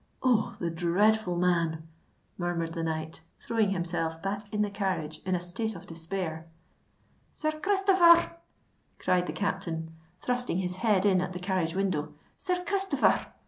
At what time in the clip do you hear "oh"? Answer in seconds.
0.23-0.55